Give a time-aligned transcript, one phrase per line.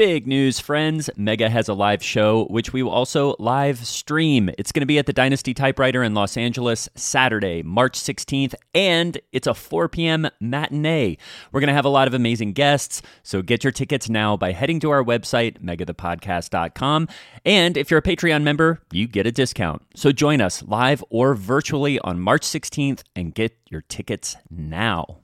[0.00, 1.10] Big news, friends.
[1.18, 4.48] Mega has a live show, which we will also live stream.
[4.56, 9.20] It's going to be at the Dynasty Typewriter in Los Angeles Saturday, March 16th, and
[9.30, 10.30] it's a 4 p.m.
[10.40, 11.18] matinee.
[11.52, 14.52] We're going to have a lot of amazing guests, so get your tickets now by
[14.52, 17.06] heading to our website, megathepodcast.com.
[17.44, 19.82] And if you're a Patreon member, you get a discount.
[19.94, 25.18] So join us live or virtually on March 16th and get your tickets now.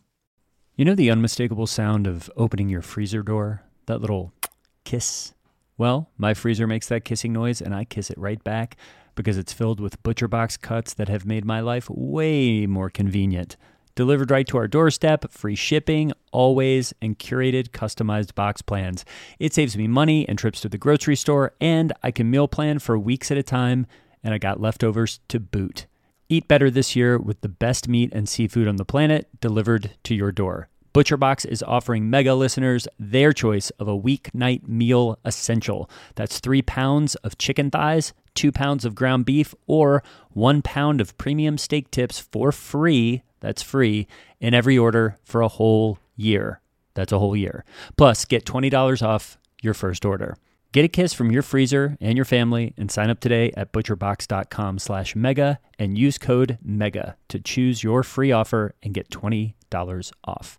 [0.74, 3.62] You know the unmistakable sound of opening your freezer door?
[3.86, 4.34] That little
[4.86, 5.34] kiss.
[5.76, 8.76] Well, my freezer makes that kissing noise and I kiss it right back
[9.14, 13.56] because it's filled with ButcherBox cuts that have made my life way more convenient.
[13.96, 19.04] Delivered right to our doorstep, free shipping, always, and curated customized box plans.
[19.38, 22.78] It saves me money and trips to the grocery store, and I can meal plan
[22.78, 23.86] for weeks at a time,
[24.22, 25.86] and I got leftovers to boot.
[26.28, 30.14] Eat better this year with the best meat and seafood on the planet delivered to
[30.14, 30.68] your door.
[30.96, 35.90] ButcherBox is offering mega listeners their choice of a weeknight meal essential.
[36.14, 41.18] That's three pounds of chicken thighs, two pounds of ground beef, or one pound of
[41.18, 43.22] premium steak tips for free.
[43.40, 44.06] That's free
[44.40, 46.62] in every order for a whole year.
[46.94, 47.66] That's a whole year.
[47.98, 50.38] Plus, get $20 off your first order.
[50.72, 54.78] Get a kiss from your freezer and your family and sign up today at butcherbox.com
[54.78, 59.52] slash mega and use code MEGA to choose your free offer and get $20
[60.24, 60.58] off.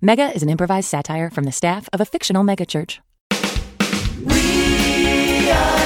[0.00, 2.98] Mega is an improvised satire from the staff of a fictional megachurch.
[4.24, 5.81] We are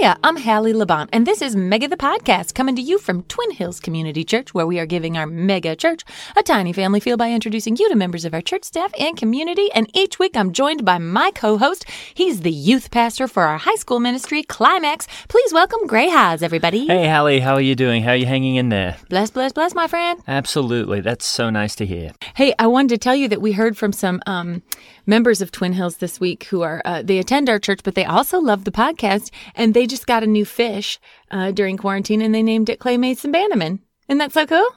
[0.00, 3.50] Hiya, I'm Hallie Labont, and this is Mega the Podcast, coming to you from Twin
[3.50, 6.04] Hills Community Church, where we are giving our mega church
[6.38, 9.70] a tiny family feel by introducing you to members of our church staff and community.
[9.72, 11.84] And each week I'm joined by my co host.
[12.14, 15.06] He's the youth pastor for our high school ministry, Climax.
[15.28, 16.86] Please welcome Gray Haas, everybody.
[16.86, 18.02] Hey, Hallie, how are you doing?
[18.02, 18.96] How are you hanging in there?
[19.10, 20.18] Bless, bless, bless, my friend.
[20.26, 21.02] Absolutely.
[21.02, 22.12] That's so nice to hear.
[22.36, 24.62] Hey, I wanted to tell you that we heard from some um,
[25.06, 28.04] members of Twin Hills this week who are uh, they attend our church, but they
[28.04, 30.98] also love the podcast, and they just got a new fish
[31.30, 33.80] uh, during quarantine, and they named it Clay Mason Bannerman.
[34.08, 34.68] Isn't that so cool?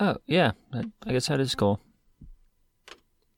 [0.00, 0.52] Oh, yeah.
[0.72, 1.80] I guess that is cool.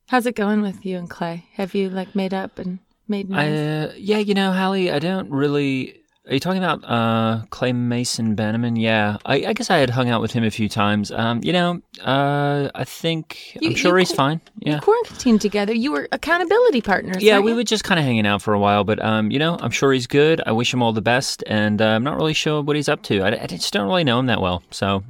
[0.08, 1.46] How's it going with you and Clay?
[1.54, 3.58] Have you like made up and made I, nice?
[3.58, 6.00] uh, yeah, you know, Hallie, I don't really.
[6.30, 8.76] Are you talking about uh, Clay Mason Bannerman?
[8.76, 11.10] Yeah, I, I guess I had hung out with him a few times.
[11.10, 14.41] Um, you know, uh, I think You- I'm sure you he's qu- fine.
[14.60, 15.74] You Yeah, quarantined together.
[15.74, 17.20] You were accountability partners.
[17.20, 17.56] yeah, we you?
[17.56, 19.92] were just kind of hanging out for a while, but um, you know, I'm sure
[19.92, 20.41] he's good.
[20.46, 23.02] I wish him all the best, and uh, I'm not really sure what he's up
[23.04, 23.22] to.
[23.22, 25.02] I, I just don't really know him that well, so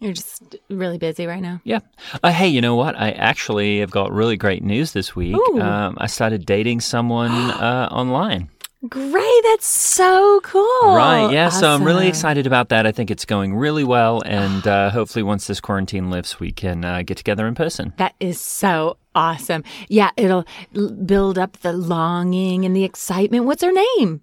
[0.00, 1.60] You're just really busy right now.
[1.64, 1.80] Yeah.
[2.22, 2.96] Uh, hey, you know what?
[2.98, 5.36] I actually have got really great news this week.
[5.60, 8.48] Um, I started dating someone uh, online.
[8.88, 10.94] Great, that's so cool.
[10.96, 11.30] right.
[11.32, 11.50] Yeah.
[11.50, 12.84] So I'm really excited about that.
[12.84, 14.22] I think it's going really well.
[14.26, 17.92] And uh, hopefully, once this quarantine lifts, we can uh, get together in person.
[17.98, 19.62] That is so awesome.
[19.88, 20.44] Yeah, it'll
[20.76, 23.44] l- build up the longing and the excitement.
[23.44, 24.20] What's her name?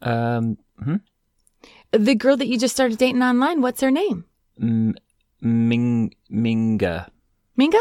[0.00, 0.96] Um, hmm?
[1.92, 3.60] The girl that you just started dating online.
[3.60, 4.24] What's her name?
[4.60, 4.94] M-
[5.42, 7.08] Ming- Minga.
[7.58, 7.80] Minga?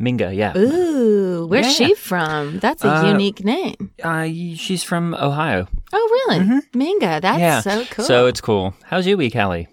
[0.00, 0.56] Minga, yeah.
[0.56, 1.88] Ooh, where's Yeah.
[1.88, 2.58] she from?
[2.58, 3.90] That's a Uh, unique name.
[4.02, 4.24] Uh,
[4.56, 5.68] she's from Ohio.
[5.92, 6.44] Oh, really?
[6.72, 7.20] Minga.
[7.20, 7.40] That's Mm-hmm.
[7.40, 7.60] yeah.
[7.60, 8.04] so cool.
[8.04, 8.74] So it's cool.
[8.84, 9.68] How's your week, Hallie?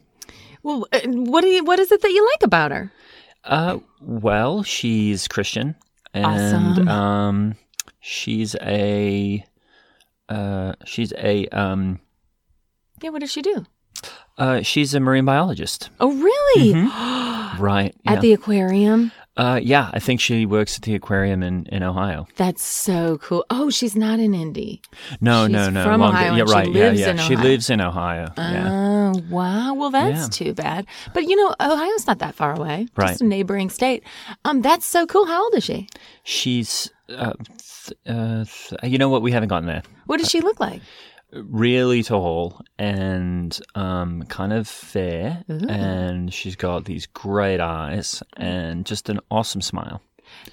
[0.63, 1.63] well, uh, what do you?
[1.63, 2.91] What is it that you like about her?
[3.45, 5.75] Uh, well, she's Christian,
[6.13, 6.87] and Awesome.
[6.89, 7.55] um,
[8.01, 9.45] she's a
[10.27, 11.99] uh, she's a um,
[13.01, 13.65] Yeah, what does she do?
[14.37, 15.89] uh, she's a marine biologist.
[16.01, 16.73] Oh, really?
[17.59, 17.95] Right.
[18.05, 19.11] At the aquarium.
[19.37, 22.27] Uh, yeah, I think she works at the aquarium in, in Ohio.
[22.37, 23.45] That's so cool.
[23.49, 24.81] Oh, she's not in Indy.
[25.21, 25.83] No, She's no, no.
[25.83, 26.67] from longer- Ohio yeah, right.
[26.67, 27.11] lives yeah, yeah.
[27.11, 27.47] in She Ohio.
[27.47, 28.27] lives in Ohio.
[28.37, 29.11] yeah.
[29.15, 29.73] Oh, wow.
[29.75, 30.45] Well, that's Yeah.
[30.45, 30.85] too bad.
[31.13, 32.87] But you know, Ohio's not that far away.
[32.95, 33.09] Right.
[33.09, 34.03] Just a neighboring state.
[34.43, 35.25] Um, that's so cool.
[35.27, 35.87] How old is she?
[36.23, 37.33] She's, uh,
[37.85, 39.21] th- uh, th- you know what?
[39.21, 39.83] We haven't gotten there.
[40.07, 40.81] What does she look like?
[41.33, 49.09] Really tall and um, kind of fair, and she's got these great eyes and just
[49.09, 50.01] an awesome smile.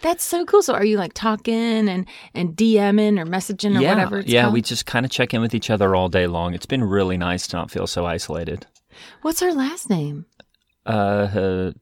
[0.02, 0.62] That's so cool.
[0.62, 4.42] So are you like talking and and DMing or messaging or yeah, whatever it's yeah.
[4.42, 4.54] called?
[4.54, 6.54] We just kind of check in with each other all day long.
[6.54, 8.66] It's been really nice to not feel so isolated.
[9.22, 10.26] What's her last name?
[10.86, 11.74] Uh, her,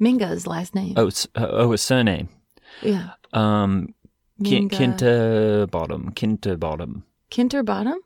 [0.00, 0.94] Minga's last name.
[0.96, 2.28] oh, s- oh, a surname.
[2.82, 3.10] Yeah.
[3.32, 3.94] Um,
[4.42, 4.70] Ki- Minga.
[4.70, 6.14] Kinterbottom.
[6.14, 7.02] Kinterbottom.
[7.30, 7.96] Kinterbottom?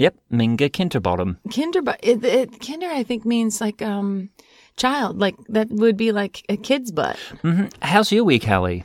[0.00, 1.36] Yep, Minga Kinterbottom.
[1.54, 4.30] Kinder, it, it, kinder, I think means like um,
[4.78, 5.18] child.
[5.18, 7.18] Like that would be like a kid's butt.
[7.42, 8.82] hmm How's your week, Hallie?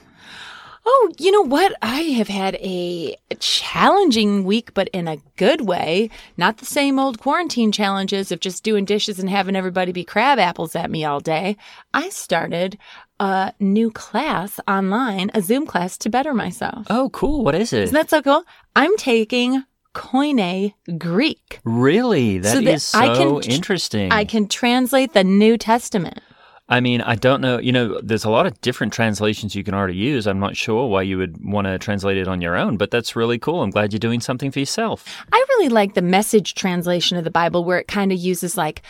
[0.86, 1.74] Oh, you know what?
[1.82, 6.10] I have had a challenging week, but in a good way.
[6.36, 10.38] Not the same old quarantine challenges of just doing dishes and having everybody be crab
[10.38, 11.56] apples at me all day.
[11.94, 12.78] I started
[13.22, 16.88] a new class online, a Zoom class to better myself.
[16.90, 17.46] Oh, cool.
[17.46, 17.84] What is it?
[17.84, 18.44] Isn't that so cool?
[18.76, 19.64] I'm taking
[19.96, 21.60] Koine Greek.
[21.64, 22.38] really?
[22.38, 24.12] That So is that so I can tr- interesting.
[24.12, 26.20] I can translate the New Testament.
[26.68, 27.60] I mean, I don't know.
[27.60, 30.26] You know, there's a lot of different translations you can already use.
[30.26, 33.16] I'm not sure why you would want to translate it on your own, but that's
[33.16, 33.62] really cool.
[33.62, 35.06] I'm glad you're doing something for yourself.
[35.32, 38.82] I really like the message translation of the Bible where it kind of uses like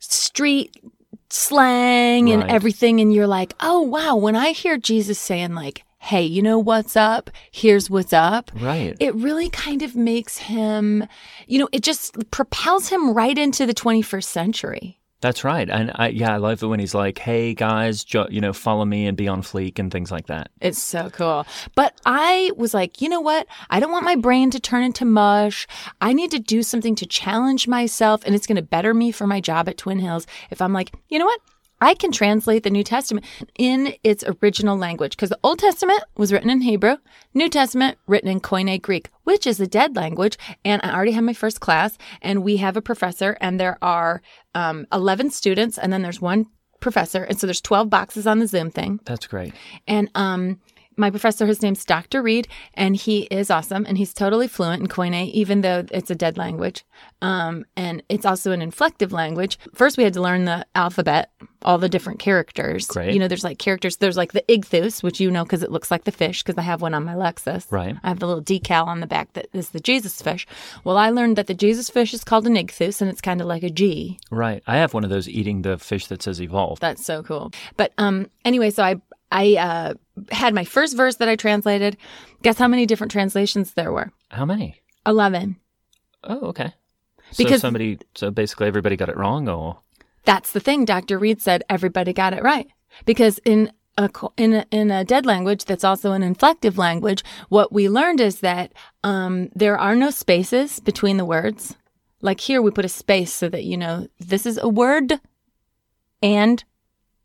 [0.00, 0.76] street
[1.30, 2.50] slang and Right.
[2.50, 3.00] everything.
[3.00, 4.16] And you're like, oh, wow.
[4.16, 7.30] When I hear Jesus saying, like, hey, you know what's up?
[7.50, 8.50] Here's what's up.
[8.60, 8.94] Right.
[9.00, 11.08] It really kind of makes him,
[11.46, 15.00] you know, it just propels him right into the 21st century.
[15.22, 15.70] That's right.
[15.70, 18.84] And I, yeah, I love it when he's like, "Hey guys, jo- you know, follow
[18.84, 21.46] me and be on fleek and things like that." It's so cool.
[21.74, 23.46] But I was like, you know what?
[23.70, 25.66] I don't want my brain to turn into mush.
[26.02, 29.26] I need to do something to challenge myself, and it's going to better me for
[29.26, 31.40] my job at Twin Hills if I'm like, you know what?
[31.80, 33.26] I can translate the New Testament
[33.58, 36.96] in its original language because the Old Testament was written in Hebrew,
[37.34, 40.38] New Testament written in Koine Greek, which is a dead language.
[40.64, 44.22] And I already have my first class, and we have a professor, and there are
[44.54, 46.46] um, 11 students, and then there's one
[46.80, 47.24] professor.
[47.24, 49.00] And so there's 12 boxes on the Zoom thing.
[49.04, 49.54] That's great.
[49.88, 50.60] And um,
[50.96, 52.22] my professor, his name's Dr.
[52.22, 56.14] Reed, and he is awesome, and he's totally fluent in Koine, even though it's a
[56.14, 56.84] dead language.
[57.22, 59.58] Um, and it's also an inflective language.
[59.74, 61.30] First, we had to learn the alphabet,
[61.62, 62.86] all the different characters.
[62.86, 63.14] Great.
[63.14, 63.96] You know, there's like characters.
[63.96, 66.62] There's like the ichthus, which you know because it looks like the fish, because I
[66.62, 67.70] have one on my Lexus.
[67.70, 67.96] Right.
[68.02, 70.46] I have the little decal on the back that is the Jesus fish.
[70.84, 73.46] Well, I learned that the Jesus fish is called an ichthus, and it's kind of
[73.46, 74.18] like a G.
[74.30, 74.62] Right.
[74.66, 76.80] I have one of those eating the fish that says evolved.
[76.80, 77.52] That's so cool.
[77.76, 78.96] But um anyway, so I
[79.32, 79.94] I uh
[80.30, 81.96] had my first verse that I translated.
[82.42, 84.10] Guess how many different translations there were?
[84.30, 84.80] How many?
[85.06, 85.56] 11.
[86.24, 86.72] Oh, okay.
[87.30, 89.78] So Because- somebody, so basically everybody got it wrong, or
[90.24, 91.18] That's the thing Dr.
[91.18, 92.68] Reed said everybody got it right.
[93.04, 97.72] Because in a in a, in a dead language that's also an inflective language, what
[97.72, 98.72] we learned is that
[99.04, 101.76] um there are no spaces between the words.
[102.20, 105.20] Like here we put a space so that you know this is a word
[106.22, 106.64] and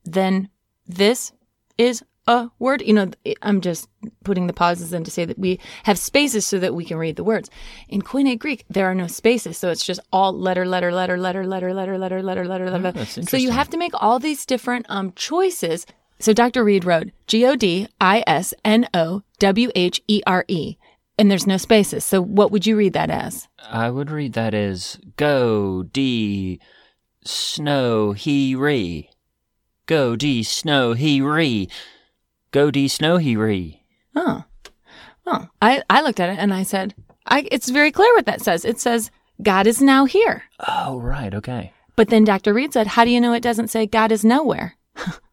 [0.03, 0.49] then
[0.85, 1.31] this
[1.77, 2.81] is a word.
[2.83, 3.11] You know,
[3.41, 3.89] I'm just
[4.23, 7.15] putting the pauses in to say that we have spaces so that we can read
[7.15, 7.49] the words.
[7.89, 11.45] In Koine Greek, there are no spaces, so it's just all letter, letter, letter, letter,
[11.45, 13.05] letter, letter, letter, letter, letter, letter.
[13.05, 15.85] So you have to make all these different um choices.
[16.19, 16.63] So Dr.
[16.63, 20.77] Reed wrote G O D I S N O W H E R E,
[21.17, 22.05] and there's no spaces.
[22.05, 23.47] So what would you read that as?
[23.67, 26.59] I would read that as go d
[27.25, 29.09] snow he re.
[29.87, 31.67] Go d snow he re.
[32.51, 33.83] Go d snow he re.
[34.15, 34.43] Oh,
[35.25, 35.47] oh.
[35.61, 38.65] I I looked at it and I said, I it's very clear what that says.
[38.65, 40.43] It says God is now here.
[40.67, 41.33] Oh, right.
[41.33, 41.73] Okay.
[41.95, 42.53] But then Dr.
[42.53, 44.75] Reed said, How do you know it doesn't say God is nowhere?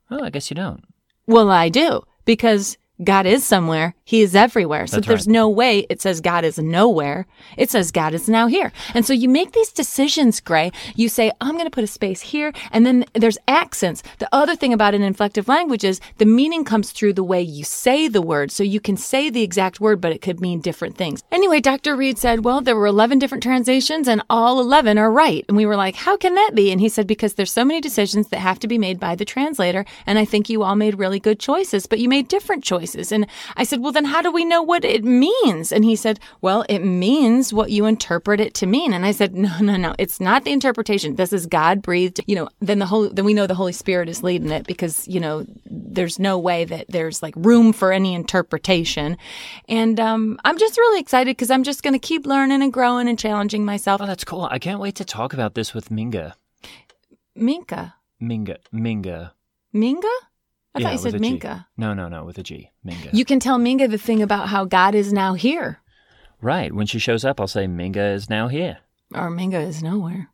[0.09, 0.85] Oh, I guess you don't.
[1.27, 3.95] Well, I do, because God is somewhere.
[4.05, 4.87] He is everywhere.
[4.87, 5.33] So there's right.
[5.33, 7.27] no way it says God is nowhere.
[7.59, 8.73] It says God is now here.
[8.95, 10.73] And so you make these decisions, Gray.
[10.95, 12.55] You say, I'm going to put a space here.
[12.73, 14.03] And then there's accents.
[14.19, 17.65] The other thing about an inflective language is the meaning comes through the way you
[17.65, 18.51] say the word.
[18.51, 21.23] So you can say the exact word, but it could mean different things.
[21.31, 21.97] Anyway, Dr.
[21.97, 25.45] Reed said, well, there were 11 different translations and all 11 are right.
[25.49, 26.71] And we were like, how can that be?
[26.71, 29.27] And he said, because there's so many decisions that have to be made by the
[29.27, 29.85] translator.
[30.07, 32.86] And I think you all made really good choices, but you made different choices.
[32.95, 33.27] And
[33.57, 35.73] I said, well, then how do we know what it means?
[35.73, 38.93] And he said, well, it means what you interpret it to mean.
[38.93, 41.17] And I said, no, no, no, it's not the interpretation.
[41.17, 42.21] This is God breathed.
[42.27, 45.07] You know, then the whole, then we know the Holy Spirit is leading it because,
[45.09, 49.17] you know, there's no way that there's like room for any interpretation.
[49.69, 53.09] And, um, I'm just really excited because I'm just going to keep learning and growing
[53.09, 54.01] and challenging myself.
[54.01, 54.49] Oh, that's cool.
[54.51, 56.35] I can't wait to talk about this with Minga.
[57.35, 57.95] Minka.
[58.23, 58.57] Minga.
[58.73, 59.33] Minga.
[59.75, 60.13] Minga?
[60.77, 61.21] I thought you said a G.
[61.21, 61.67] Minka.
[61.77, 62.71] No, no, no, with a G.
[62.87, 63.11] Minga.
[63.13, 65.81] You can tell Minga the thing about how God is now here,
[66.41, 66.73] right.
[66.75, 68.79] When she shows up, I'll say Minga is now here.
[69.15, 70.29] or Minga is nowhere.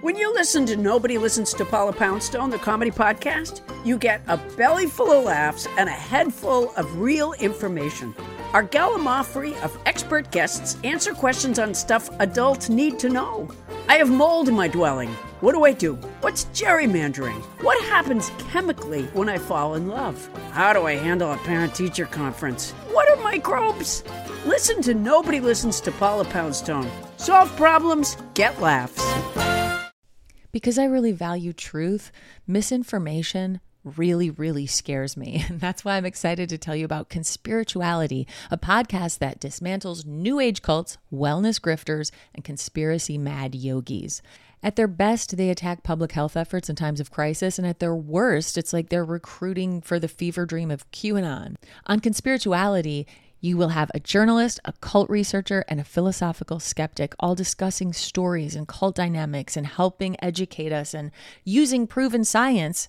[0.00, 4.36] When you listen to Nobody Listens to Paula Poundstone, the comedy podcast, you get a
[4.56, 8.12] belly full of laughs and a head full of real information.
[8.52, 13.48] Our gallimaufry of expert guests answer questions on stuff adults need to know.
[13.88, 15.08] I have mold in my dwelling.
[15.40, 15.94] What do I do?
[16.20, 17.40] What's gerrymandering?
[17.62, 20.28] What happens chemically when I fall in love?
[20.50, 22.72] How do I handle a parent teacher conference?
[22.90, 24.04] What are microbes?
[24.44, 26.90] Listen to Nobody Listens to Paula Poundstone.
[27.16, 29.02] Solve problems, get laughs.
[30.52, 32.12] Because I really value truth,
[32.46, 35.44] misinformation really, really scares me.
[35.52, 40.40] And that's why I'm excited to tell you about Conspirituality, a podcast that dismantles new
[40.40, 44.22] age cults, wellness grifters, and conspiracy mad yogis.
[44.62, 47.94] At their best, they attack public health efforts in times of crisis, and at their
[47.94, 51.56] worst, it's like they're recruiting for the fever dream of QAnon.
[51.86, 53.06] On Conspirituality,
[53.40, 58.54] you will have a journalist, a cult researcher, and a philosophical skeptic all discussing stories
[58.54, 61.10] and cult dynamics and helping educate us and
[61.44, 62.88] using proven science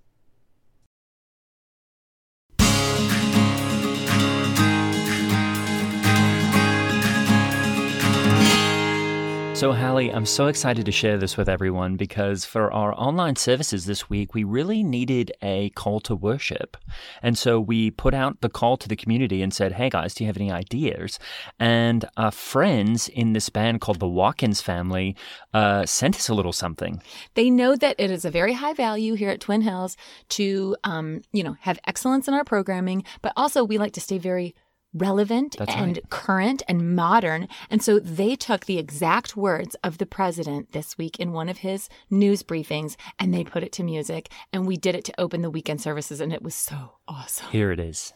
[9.61, 13.85] So, Hallie, I'm so excited to share this with everyone because for our online services
[13.85, 16.77] this week, we really needed a call to worship.
[17.21, 20.23] And so we put out the call to the community and said, Hey guys, do
[20.23, 21.19] you have any ideas?
[21.59, 25.15] And our friends in this band called the Watkins family
[25.53, 26.99] uh, sent us a little something.
[27.35, 29.95] They know that it is a very high value here at Twin Hills
[30.29, 34.17] to, um, you know, have excellence in our programming, but also we like to stay
[34.17, 34.55] very
[34.93, 36.09] relevant That's and right.
[36.09, 37.47] current and modern.
[37.69, 41.59] And so they took the exact words of the president this week in one of
[41.59, 44.29] his news briefings and they put it to music.
[44.51, 47.47] And we did it to open the weekend services, and it was so awesome.
[47.51, 48.13] Here it is.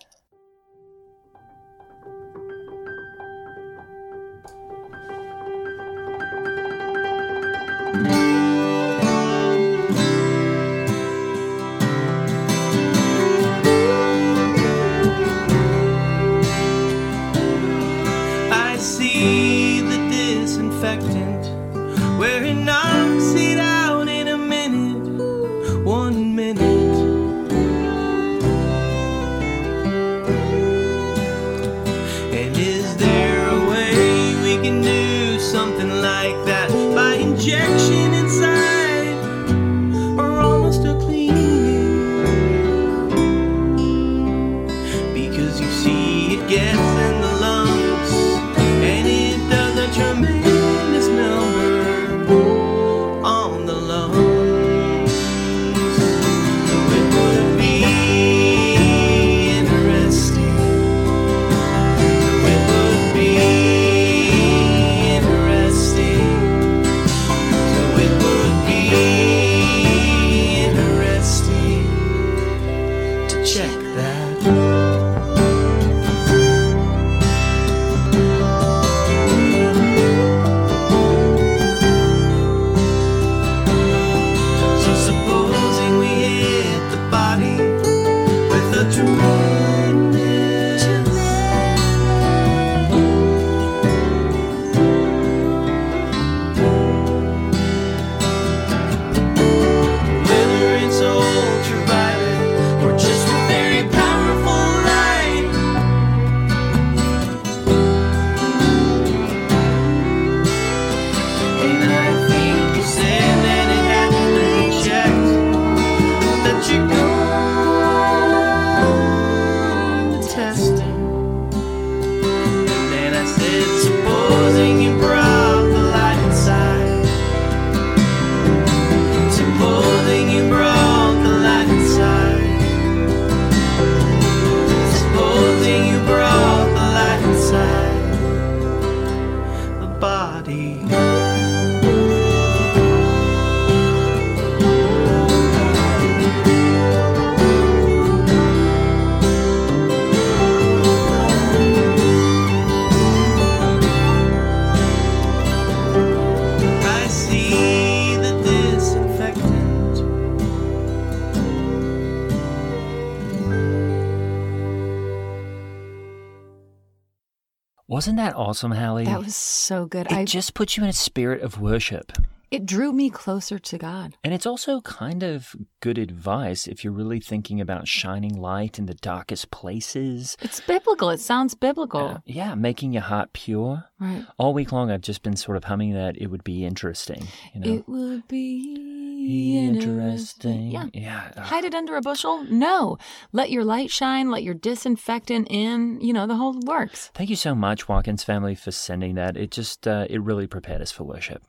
[168.05, 169.05] Wasn't that awesome, Hallie?
[169.05, 170.05] That was so good.
[170.05, 172.11] it I just puts you in a spirit of worship.
[172.55, 174.15] It drew me closer to God.
[174.23, 178.85] And it's also kind of good advice if you're really thinking about shining light in
[178.85, 180.37] the darkest places.
[180.41, 181.09] It's biblical.
[181.09, 181.99] It sounds biblical.
[182.07, 183.85] Uh, yeah, making your heart pure.
[183.99, 184.25] Right.
[184.37, 186.15] All week long, I've just been sort of humming that.
[186.17, 187.27] It would be interesting.
[187.53, 190.71] You know, It would be interesting.
[190.71, 190.85] Yeah.
[190.93, 191.31] Yeah.
[191.35, 192.43] uh, Hide it under a bushel?
[192.45, 192.97] No.
[193.31, 194.29] Let your light shine.
[194.31, 195.99] Let your disinfectant in.
[196.01, 197.11] You know, the whole works.
[197.13, 199.37] Thank you so much, Watkins family, for sending that.
[199.37, 201.43] It just, uh, it really prepared us for worship.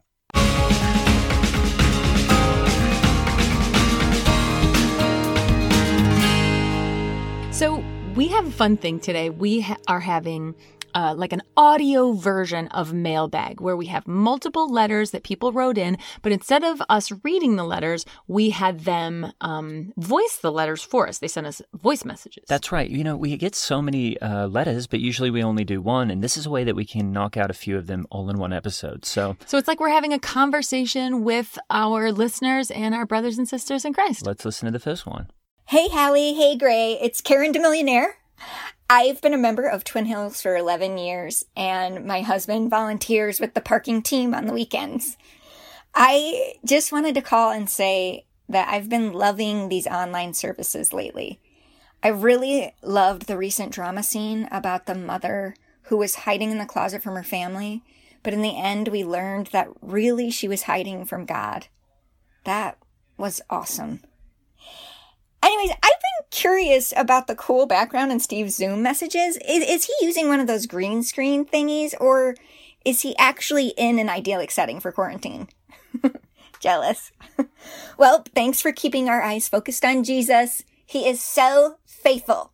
[8.47, 9.29] Have a fun thing today.
[9.29, 10.55] We ha- are having
[10.95, 15.77] uh, like an audio version of Mailbag where we have multiple letters that people wrote
[15.77, 20.81] in, but instead of us reading the letters, we had them um, voice the letters
[20.81, 21.19] for us.
[21.19, 22.45] They sent us voice messages.
[22.47, 22.89] That's right.
[22.89, 26.23] You know, we get so many uh, letters, but usually we only do one, and
[26.23, 28.39] this is a way that we can knock out a few of them all in
[28.39, 29.05] one episode.
[29.05, 33.49] So so it's like we're having a conversation with our listeners and our brothers and
[33.49, 34.25] sisters in Christ.
[34.25, 35.31] let's listen to the first one.
[35.65, 36.35] Hey, Hallie.
[36.35, 36.93] Hey, Gray.
[37.03, 38.13] It's Karen DeMillionaire.
[38.89, 43.55] I've been a member of Twin Hills for 11 years, and my husband volunteers with
[43.55, 45.17] the parking team on the weekends.
[45.95, 51.41] I just wanted to call and say that I've been loving these online services lately.
[52.03, 56.67] I really loved the recent drama scene about the mother who was hiding in the
[56.67, 57.83] closet from her family,
[58.23, 61.67] but in the end, we learned that really she was hiding from God.
[62.45, 62.79] That
[63.17, 64.01] was awesome.
[65.43, 69.39] Anyways, I've been curious about the cool background in Steve's Zoom messages.
[69.47, 72.37] Is, is he using one of those green screen thingies, or
[72.85, 75.49] is he actually in an idyllic setting for quarantine?
[76.61, 77.13] Jealous.
[77.99, 80.63] well, thanks for keeping our eyes focused on Jesus.
[80.87, 82.53] He is so faithful.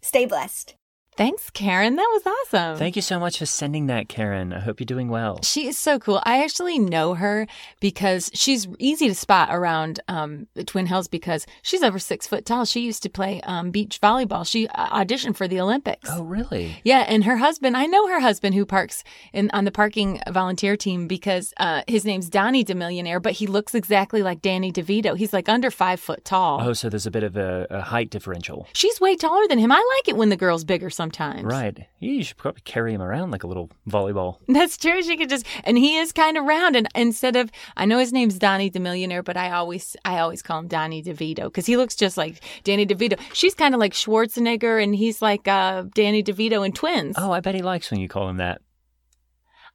[0.00, 0.74] Stay blessed.
[1.16, 1.94] Thanks, Karen.
[1.94, 2.76] That was awesome.
[2.76, 4.52] Thank you so much for sending that, Karen.
[4.52, 5.40] I hope you're doing well.
[5.44, 6.20] She is so cool.
[6.24, 7.46] I actually know her
[7.78, 12.44] because she's easy to spot around um, the Twin Hills because she's over six foot
[12.44, 12.64] tall.
[12.64, 14.44] She used to play um, beach volleyball.
[14.44, 16.08] She uh, auditioned for the Olympics.
[16.10, 16.78] Oh, really?
[16.82, 20.76] Yeah, and her husband, I know her husband who parks in on the parking volunteer
[20.76, 25.16] team because uh, his name's Donnie DeMillionaire, but he looks exactly like Danny DeVito.
[25.16, 26.60] He's like under five foot tall.
[26.60, 28.66] Oh, so there's a bit of a, a height differential.
[28.72, 29.70] She's way taller than him.
[29.70, 31.03] I like it when the girl's bigger sometimes.
[31.44, 31.86] Right.
[32.00, 34.38] You should probably carry him around like a little volleyball.
[34.48, 35.02] That's true.
[35.02, 36.76] She could just, and he is kind of round.
[36.76, 40.42] And instead of, I know his name's Donnie the Millionaire, but I always, I always
[40.42, 43.18] call him Donnie DeVito because he looks just like Danny DeVito.
[43.32, 47.16] She's kind of like Schwarzenegger, and he's like uh, Danny DeVito in Twins.
[47.18, 48.60] Oh, I bet he likes when you call him that.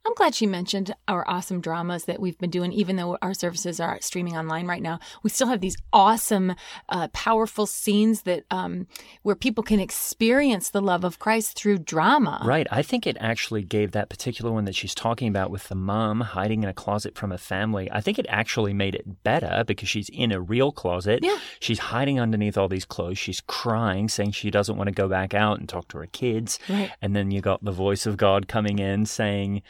[0.06, 3.80] I'm glad she mentioned our awesome dramas that we've been doing, even though our services
[3.80, 4.98] are streaming online right now.
[5.22, 6.54] We still have these awesome,
[6.88, 8.86] uh, powerful scenes that um,
[9.22, 12.40] where people can experience the love of Christ through drama.
[12.44, 12.66] Right.
[12.70, 16.22] I think it actually gave that particular one that she's talking about with the mom
[16.22, 17.90] hiding in a closet from a family.
[17.92, 21.20] I think it actually made it better because she's in a real closet.
[21.22, 21.38] Yeah.
[21.60, 23.18] She's hiding underneath all these clothes.
[23.18, 26.58] She's crying, saying she doesn't want to go back out and talk to her kids.
[26.70, 26.90] Right.
[27.02, 29.60] And then you got the voice of God coming in saying,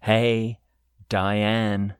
[0.00, 0.58] Hey,
[1.08, 1.94] Diane,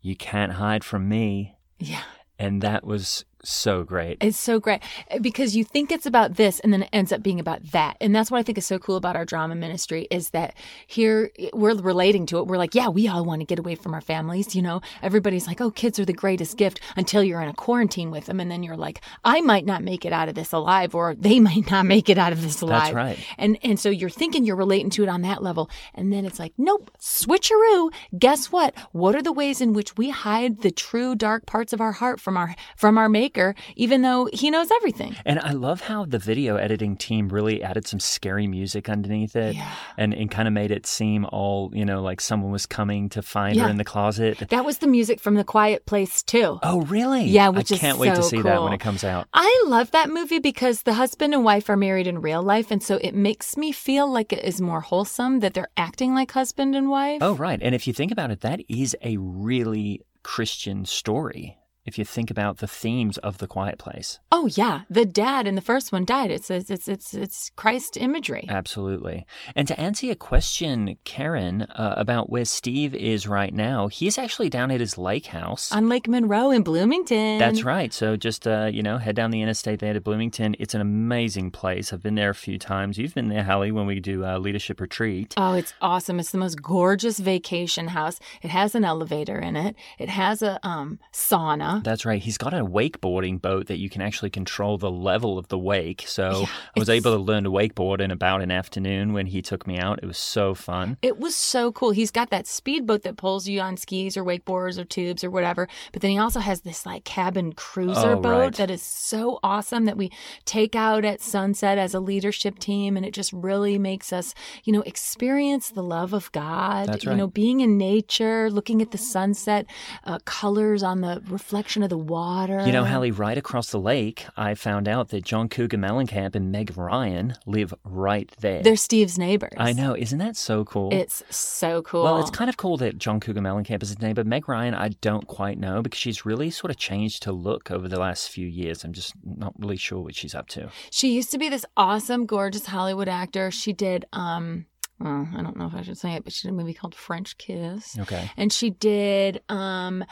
[0.00, 1.56] you can't hide from me.
[1.78, 2.02] Yeah.
[2.38, 4.18] And that was so great.
[4.20, 7.22] It's so great eh, because you think it's about this and then it ends up
[7.22, 7.96] being about that.
[8.00, 10.54] And that's what I think is so cool about our drama ministry is that
[10.86, 12.46] here eh, we're relating to it.
[12.46, 14.54] We're like, yeah, we all want to get away from our families.
[14.54, 18.10] You know, everybody's like, oh, kids are the greatest gift until you're in a quarantine
[18.10, 18.40] with them.
[18.40, 21.40] And then you're like, I might not make it out of this alive or they
[21.48, 22.82] might not make it out of this alive.
[22.82, 23.18] That's right.
[23.38, 25.70] And, and so you're thinking you're relating to it on that level.
[25.94, 27.92] And then it's like, nope, switcheroo.
[28.18, 28.74] Guess what?
[28.92, 32.20] What are the ways in which we hide the true dark parts of our heart
[32.20, 33.27] from our, from our maker,
[33.76, 35.14] even though he knows everything?
[35.26, 39.56] And I love how the video editing team really added some scary music underneath it
[39.56, 39.70] Yeah.
[39.96, 43.22] and, and kind of made it seem all, you know, like someone was coming to
[43.22, 43.64] find Yeah.
[43.64, 44.38] her in the closet.
[44.50, 46.58] That was the music from The Quiet Place too.
[46.62, 47.24] Oh, really?
[47.24, 49.28] Yeah, which I is can't wait to so see that when it comes out.
[49.34, 52.82] I love that movie because the husband and wife are married in real life, and
[52.82, 56.74] so it makes me feel like it is more wholesome that they're acting like husband
[56.74, 57.18] and wife.
[57.22, 57.58] Oh, right.
[57.62, 61.57] And if you think about it, that is a really Christian story.
[61.88, 64.18] If you think about the themes of The Quiet Place.
[64.30, 66.30] Oh, yeah, the dad in the first one died.
[66.30, 68.44] It's it's it's it's, it's Christ imagery.
[68.48, 69.26] Absolutely.
[69.56, 74.50] And to answer your question, Karen, uh, about where Steve is right now, he's actually
[74.50, 75.72] down at his lake house.
[75.72, 77.38] On Lake Monroe in Bloomington.
[77.38, 77.92] That's right.
[77.92, 80.54] So just uh, you know, head down the interstate there to Bloomington.
[80.58, 81.92] It's an amazing place.
[81.92, 82.98] I've been there a few times.
[82.98, 85.32] You've been there, Hallie, when we do uh, leadership retreat.
[85.38, 86.20] Oh, it's awesome.
[86.20, 88.20] It's the most gorgeous vacation house.
[88.42, 89.74] It has an elevator in it.
[89.98, 91.77] It has a um, sauna.
[91.78, 91.82] Yeah.
[91.84, 92.22] That's right.
[92.22, 96.04] He's got a wakeboarding boat that you can actually control the level of the wake.
[96.06, 99.42] So Yeah, I was able to learn to wakeboard in about an afternoon when he
[99.42, 100.00] took me out.
[100.02, 100.96] It was so fun.
[101.02, 101.90] It was so cool.
[101.90, 105.68] He's got that speedboat that pulls you on skis or wakeboards or tubes or whatever.
[105.92, 108.54] But then he also has this like cabin cruiser Oh, boat right.
[108.54, 110.10] that is so awesome that we
[110.44, 112.96] take out at sunset as a leadership team.
[112.96, 116.88] And it just really makes us, you know, experience the love of God.
[116.88, 117.12] That's right.
[117.12, 119.66] You know, being in nature, looking at the sunset,
[120.04, 122.64] uh, colors on the reflection of the water.
[122.66, 126.50] You know, Hallie, right across the lake, I found out that John Cougar Mellencamp and
[126.50, 128.62] Meg Ryan live right there.
[128.62, 129.54] They're Steve's neighbors.
[129.56, 129.94] I know.
[129.94, 130.92] Isn't that so cool?
[130.92, 132.04] It's so cool.
[132.04, 134.88] Well, it's kind of cool that John Cougar Mellencamp is his but Meg Ryan, I
[135.00, 138.46] don't quite know because she's really sort of changed her look over the last few
[138.46, 138.84] years.
[138.84, 140.70] I'm just not really sure what she's up to.
[140.90, 143.50] She used to be this awesome, gorgeous Hollywood actor.
[143.50, 144.66] She did, um,
[145.00, 146.94] well, I don't know if I should say it, but she did a movie called
[146.94, 147.96] French Kiss.
[148.00, 148.30] Okay.
[148.36, 150.04] And she did, um,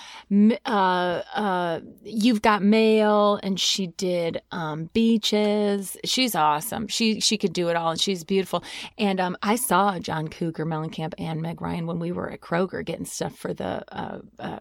[0.65, 0.69] uh,
[1.35, 5.97] uh, You've Got Mail, and she did, um, Beaches.
[6.05, 6.87] She's awesome.
[6.87, 8.63] She, she could do it all, and she's beautiful.
[8.97, 12.85] And, um, I saw John Cougar Mellencamp and Meg Ryan when we were at Kroger
[12.85, 14.61] getting stuff for the, uh, uh,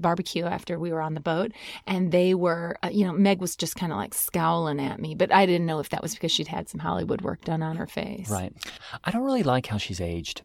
[0.00, 1.52] barbecue after we were on the boat
[1.86, 5.14] and they were uh, you know meg was just kind of like scowling at me
[5.14, 7.76] but i didn't know if that was because she'd had some hollywood work done on
[7.76, 8.52] her face Right.
[9.04, 10.42] I don't really like how she's aged.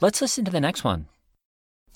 [0.00, 1.06] Let's listen to the next one.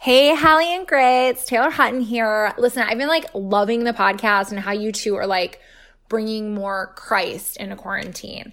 [0.01, 2.53] Hey, Hallie and Gray, it's Taylor Hutton here.
[2.59, 5.61] Listen, I've been like loving the podcast and how you two are like
[6.09, 8.53] bringing more Christ into quarantine.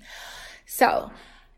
[0.66, 1.12] So,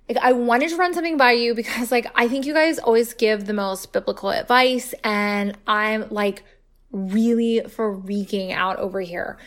[0.08, 3.14] like, I wanted to run something by you because, like, I think you guys always
[3.14, 6.44] give the most biblical advice, and I'm like
[6.92, 9.38] really freaking out over here.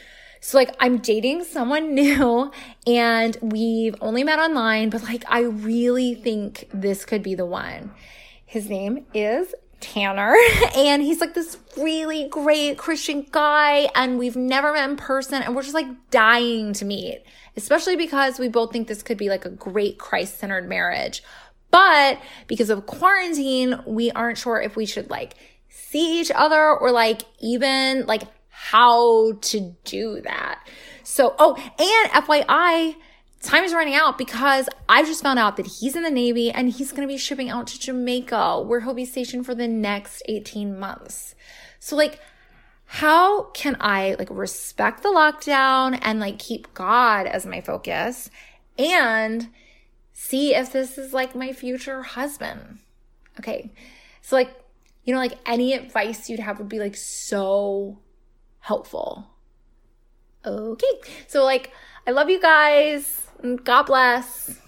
[0.40, 2.50] So, like, I'm dating someone new
[2.87, 7.92] and we've only met online, but like, I really think this could be the one.
[8.44, 10.37] His name is Tanner,
[10.76, 15.57] and he's like this really great Christian guy, and we've never met in person, and
[15.57, 17.22] we're just like dying to meet,
[17.57, 21.22] especially because we both think this could be like a great Christ centered marriage.
[21.70, 25.35] But because of quarantine, we aren't sure if we should like
[25.94, 30.59] see each other or like even like how to do that.
[31.04, 32.96] So, oh, and FYI,
[33.40, 36.68] time is running out because I just found out that he's in the Navy and
[36.68, 40.24] he's going to be shipping out to Jamaica where he'll be stationed for the next
[40.26, 41.37] 18 months.
[41.78, 42.18] So, like,
[42.87, 48.30] how can I like respect the lockdown and like keep God as my focus
[48.76, 49.48] and
[50.12, 52.80] see if this is like my future husband?
[53.38, 53.70] Okay.
[54.22, 54.63] So, like,
[55.05, 57.99] you know, like any advice you'd have would be like so
[58.61, 59.31] helpful.
[60.47, 60.87] Okay.
[61.27, 61.71] So, like,
[62.07, 63.27] I love you guys.
[63.43, 64.61] and God bless.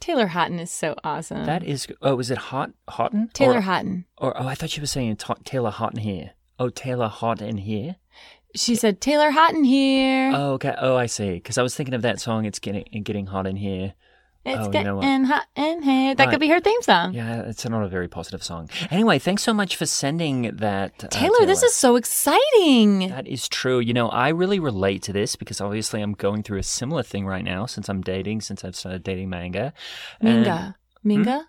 [0.00, 1.86] taylor houghton is so awesome That is.
[2.02, 3.30] Oh, was it Hot Houghton?
[3.32, 6.32] taylor Or, houghton or oh, I thought you were saying Ta- Taylor Houghton here.
[6.58, 7.96] Oh, Taylor Hot in here.
[8.56, 10.74] she said taylor houghton here Oh, okay.
[10.78, 11.34] Oh, I see.
[11.34, 12.44] Because I was thinking of that song.
[12.44, 13.94] It's getting getting hot in here.
[14.44, 15.24] It's oh, you getting know what?
[15.26, 16.30] hot in here that Right.
[16.30, 18.70] could be her theme song Yeah, it's not a very positive song.
[18.90, 21.04] Anyway, thanks so much for sending that.
[21.04, 23.80] uh, taylor this is so exciting That is true.
[23.80, 27.26] You know, I really relate to this because obviously I'm going through a similar thing
[27.26, 29.72] right now since I'm dating, since I've started dating Manga.
[30.20, 30.74] And- minga
[31.04, 31.44] minga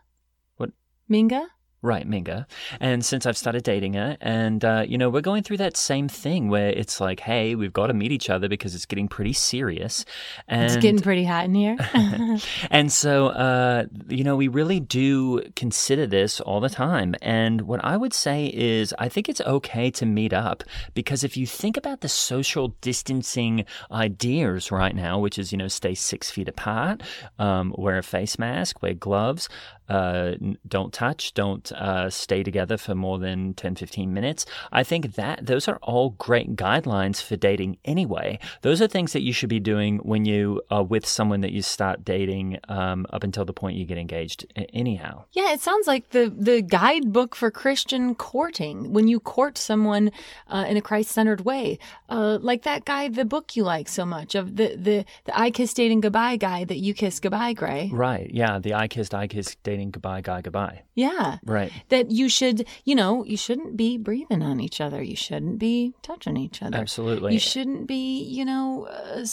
[0.58, 0.72] What?
[1.10, 1.48] minga
[1.84, 2.46] Right, Minga.
[2.80, 6.08] And since I've started dating her, and, uh, you know, we're going through that same
[6.08, 9.34] thing where it's like, hey, we've got to meet each other because it's getting pretty
[9.34, 10.06] serious.
[10.48, 11.78] And, it's getting pretty hot in here
[12.70, 17.16] and so, uh, you know, we really do consider this all the time.
[17.20, 20.64] And what I would say is, I think it's okay to meet up
[20.94, 25.68] because if you think about the social distancing ideas right now, which is, you know,
[25.68, 27.02] stay six feet apart,
[27.40, 29.50] um, wear a face mask, wear gloves,
[29.90, 30.34] uh,
[30.68, 34.46] don't touch, don't uh, stay together for more than 10, 15 minutes.
[34.72, 38.40] I think that those are all great guidelines for dating anyway.
[38.62, 41.62] Those are things that you should be doing when you are with someone that you
[41.62, 45.26] start dating um, up until the point you get engaged, anyhow.
[45.32, 48.94] Yeah, it sounds like the the guidebook for Christian courting.
[48.94, 50.12] When you court someone
[50.48, 54.36] uh, in a Christ-centered way, uh, like that guy, the book you like so much
[54.36, 57.90] of the the the I kiss dating goodbye guy that you kiss goodbye, Gray.
[57.92, 58.30] Right.
[58.32, 58.60] Yeah.
[58.60, 60.84] The I kissed, I kissed, dating goodbye, guy, goodbye.
[60.94, 61.72] Yeah, Right.
[61.90, 65.02] that you should, you know, you shouldn't be breathing on each other.
[65.02, 66.78] You shouldn't be touching each other.
[66.78, 67.34] Absolutely.
[67.34, 69.26] You shouldn't be, you know, uh,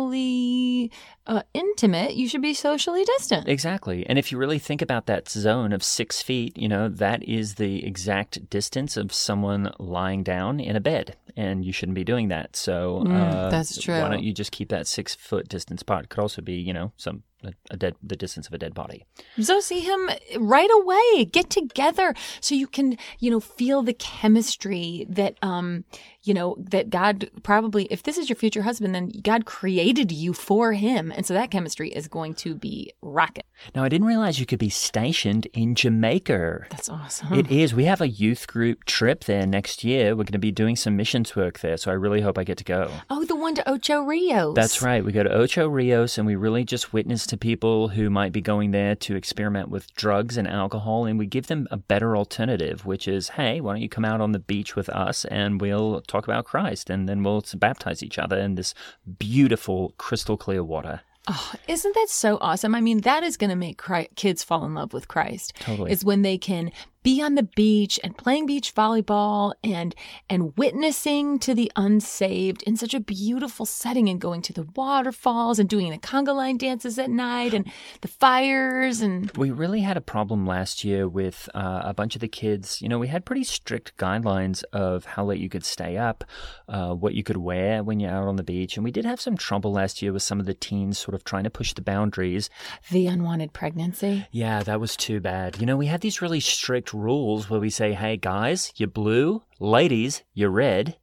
[0.00, 0.90] socially
[1.26, 2.14] uh, intimate.
[2.14, 3.48] You should be socially distant.
[3.48, 4.06] Exactly.
[4.06, 7.54] And if you really think about that zone of six feet, you know, that is
[7.56, 11.16] the exact distance of someone lying down in a bed.
[11.36, 12.56] And you shouldn't be doing that.
[12.56, 14.00] So Mm, uh, that's true.
[14.00, 16.08] Why don't you just keep that six foot distance apart?
[16.08, 17.22] Could also be, you know, some
[17.70, 19.04] a, dead the distance of a dead body.
[19.40, 21.24] So see him right away.
[21.24, 25.84] Get together so you can, you know, feel the chemistry that um,
[26.22, 30.32] you know, that God probably if this is your future husband, then God created you
[30.32, 31.12] for him.
[31.14, 33.46] And so that chemistry is going to be rocket.
[33.74, 36.66] Now I didn't realize you could be stationed in Jamaica.
[36.70, 37.32] That's awesome.
[37.32, 37.74] It is.
[37.74, 40.10] We have a youth group trip there next year.
[40.10, 42.58] We're going to be doing some missions work there, so I really hope I get
[42.58, 42.90] to go.
[43.08, 44.54] oh, the one to Ocho Rios.
[44.54, 45.04] That's right.
[45.04, 48.40] We go to Ocho Rios and we really just witness to people who might be
[48.40, 52.84] going there to experiment with drugs and alcohol, and we give them a better alternative,
[52.84, 56.02] which is, hey, why don't you come out on the beach with us and we'll
[56.02, 58.74] talk about Christ, and then we'll baptize each other in this
[59.18, 61.00] beautiful, crystal clear water.
[61.28, 62.74] Oh, isn't that so awesome?
[62.74, 65.52] I mean, that is going to make Chri- kids fall in love with Christ.
[65.60, 65.92] Totally.
[65.92, 69.94] Is when they can be on the beach and playing beach volleyball and
[70.28, 75.58] and witnessing to the unsaved in such a beautiful setting and going to the waterfalls
[75.58, 77.70] and doing the conga line dances at night and
[78.02, 82.20] the fires and We really had a problem last year with uh, a bunch of
[82.20, 82.82] the kids.
[82.82, 86.24] You know, we had pretty strict guidelines of how late you could stay up,
[86.68, 88.76] uh, what you could wear when you're out on the beach.
[88.76, 91.24] And we did have some trouble last year with some of the teens sort of
[91.24, 92.50] trying to push the boundaries.
[92.90, 94.26] the unwanted pregnancy.
[94.30, 95.60] Yeah, that was too bad.
[95.60, 99.42] You know, we had these really strict rules where we say, hey, guys, you're blue,
[99.58, 100.96] ladies, you're red.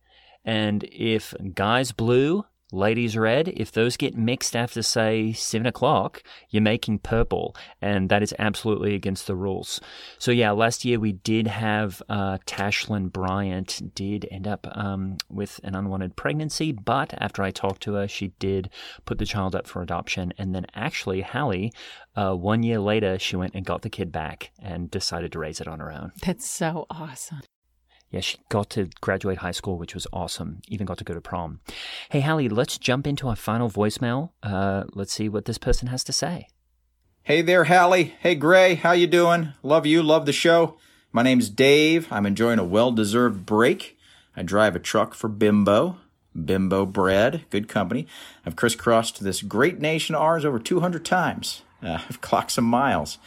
[0.45, 6.62] And if guys blue, ladies red, if those get mixed after, say, seven o'clock, you're
[6.62, 7.56] making purple.
[7.82, 9.80] And that is absolutely against the rules.
[10.17, 15.60] So, yeah, last year we did have uh, Tashlyn Bryant did end up um, with
[15.63, 18.69] an unwanted pregnancy, but after I talked to her, she did
[19.06, 20.34] put the child up for adoption.
[20.38, 21.71] And then actually, Hallie,
[22.15, 25.62] uh, one year later, she went and got the kid back and decided to raise
[25.62, 26.12] it on her own.
[26.25, 27.41] That's so awesome.
[28.10, 30.62] Yeah, she got to graduate high school, which was awesome.
[30.67, 31.60] Even got to go to prom.
[32.10, 34.30] Hey, Hallie, let's jump into our final voicemail.
[34.41, 36.48] Uh, let's see what this person has to say.
[37.24, 38.15] Hey there, Hallie.
[38.22, 38.76] Hey, Gray.
[38.76, 39.52] How you doing?
[39.62, 40.02] Love you.
[40.02, 40.78] Love the show.
[41.12, 42.08] My name's Dave.
[42.12, 43.98] I'm enjoying a well-deserved break.
[44.38, 45.98] I drive a truck for Bimbo.
[46.34, 47.43] Bimbo bread.
[47.50, 48.08] Good company.
[48.46, 51.63] I've crisscrossed this great nation of ours over 200 times.
[51.84, 53.17] Uh, I've clocked some miles.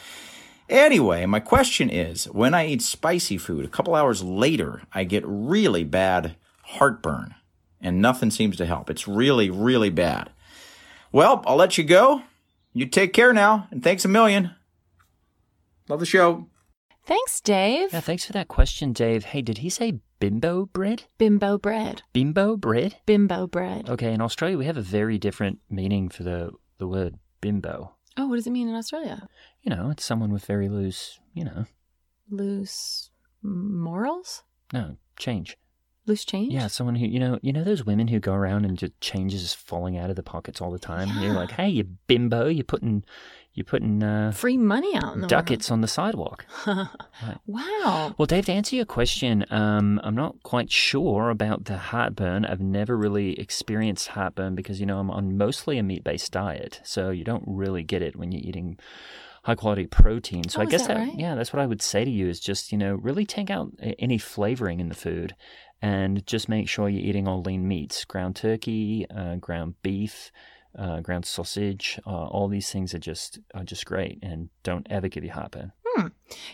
[0.71, 5.23] Anyway, my question is when I eat spicy food, a couple hours later, I get
[5.27, 7.35] really bad heartburn,
[7.81, 8.89] and nothing seems to help.
[8.89, 10.29] It's really, really bad.
[11.11, 12.21] Well, I'll let you go.
[12.71, 14.51] You take care now, and thanks a million.
[15.89, 16.47] Love the show.
[17.03, 17.91] Thanks, Dave.
[17.91, 19.25] Yeah, thanks for that question, Dave.
[19.25, 21.03] Hey, did he say bimbo bread?
[21.17, 22.03] Bimbo bread.
[22.13, 22.95] Bimbo bread?
[23.05, 23.89] Bimbo bread.
[23.89, 27.91] Okay, in Australia, we have a very different meaning for the, the word bimbo.
[28.17, 29.27] Oh, what does it mean in Australia?
[29.61, 31.65] You know, it's someone with very loose, you know,
[32.29, 33.09] Loose
[33.41, 34.43] morals?
[34.73, 35.57] no, change.
[36.07, 36.51] Loose change?
[36.51, 39.43] Yeah, someone who, you know, you know those women who go around and just changes
[39.43, 41.09] is falling out of the pockets all the time?
[41.09, 43.03] And You're like, hey, you bimbo, you're putting,
[43.53, 46.45] you're putting uh, Free money out in the ducats on the sidewalk.
[46.65, 46.87] world.
[47.45, 48.15] wow.
[48.17, 52.45] Well, Dave, to answer your question, um, I'm not quite sure about the heartburn.
[52.45, 56.79] I've never really experienced heartburn because, you know, I'm on mostly a meat based diet.
[56.83, 58.77] So you don't really get it when you're eating
[59.43, 60.47] high quality protein.
[60.47, 61.13] So Oh, I guess that right?
[61.17, 63.71] yeah, that's what I would say to you is just, you know, really take out
[63.99, 65.35] any flavoring in the food
[65.81, 70.31] and just make sure you're eating all lean meats ground turkey, uh, ground beef.
[70.77, 75.09] Uh, ground sausage, uh, all these things are just are just great, and don't ever
[75.09, 75.73] give you heartburn.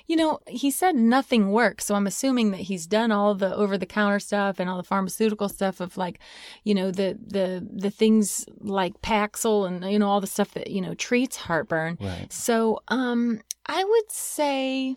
[0.07, 3.77] You know, he said nothing works, so I'm assuming that he's done all the over
[3.77, 6.19] the counter stuff and all the pharmaceutical stuff of like,
[6.63, 10.71] you know, the the the things like Paxil and you know all the stuff that,
[10.71, 11.97] you know, treats heartburn.
[12.01, 12.31] Right.
[12.31, 14.95] So, um I would say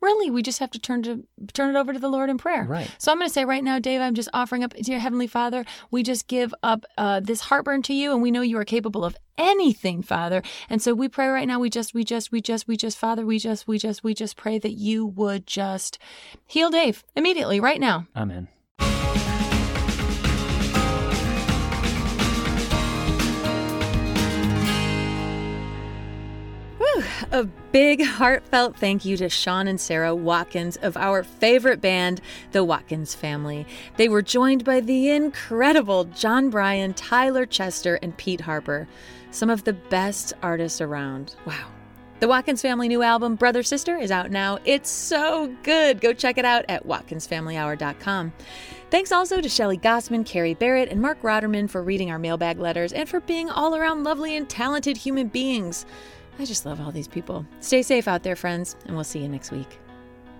[0.00, 2.64] really we just have to turn to turn it over to the Lord in prayer.
[2.64, 2.90] Right.
[2.98, 5.64] So I'm going to say right now, Dave, I'm just offering up, dear Heavenly Father,
[5.90, 9.04] we just give up uh, this heartburn to you, and we know you are capable
[9.04, 10.42] of anything, Father.
[10.68, 11.58] And so we pray right now.
[11.58, 14.36] We just, we just, we just, we just, Father, we just, we just, we just
[14.36, 15.98] pray that you would just
[16.46, 18.06] heal Dave immediately, right now.
[18.14, 18.48] Amen.
[27.32, 32.64] A big heartfelt thank you to Sean and Sara Watkins of our favorite band, the
[32.64, 33.68] Watkins family.
[33.96, 38.88] They were joined by the incredible Jon Brion, Tyler Chester, and Pete Harper,
[39.30, 41.36] some of the best artists around.
[41.46, 41.68] Wow.
[42.18, 44.58] The Watkins family new album, Brother Sister, is out now.
[44.64, 46.00] It's so good.
[46.00, 48.32] Go check it out at watkinsfamilyhour.com.
[48.90, 52.92] Thanks also to Shelley Gossman, Carrie Barrett, and Mark Roderman for reading our mailbag letters
[52.92, 55.86] and for being all around lovely and talented human beings.
[56.40, 57.44] I just love all these people.
[57.60, 59.78] Stay safe out there, friends, and we'll see you next week.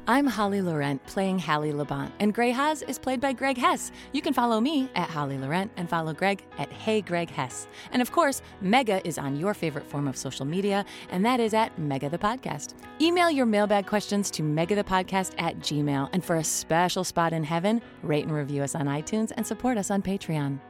[0.07, 3.93] I'm Holly Laurent playing Hallie Labont, and Gray Haas is played by Greg Hess.
[4.13, 7.69] You can follow me at Holly Laurent and follow Greg at Hey Greg Hess.
[7.93, 11.53] And of course, Mega is on your favorite form of social media, and that is
[11.53, 12.73] at Mega the Podcast.
[12.99, 16.09] Email your mailbag questions to megathepodcast at gmail.
[16.15, 19.77] And for a special spot in heaven, rate and review us on iTunes and support
[19.77, 20.61] us on Patreon.